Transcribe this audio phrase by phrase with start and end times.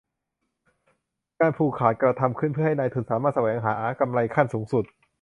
[1.39, 4.85] การผูกขาดกระทำขึ้นเพื่อให้นายทุนสามารถแสวงหา กำไรขั้นสูงสุด